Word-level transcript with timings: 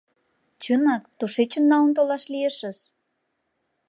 Чынак, 0.63 1.03
тушечын 1.17 1.63
налын 1.71 1.91
толаш 1.97 2.23
лиешыс! 2.33 2.79